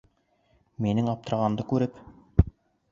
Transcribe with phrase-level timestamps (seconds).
[0.85, 2.05] Минең аптырағанды күреп: